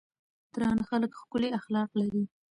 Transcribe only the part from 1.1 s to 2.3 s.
ښکلي اخلاق لري.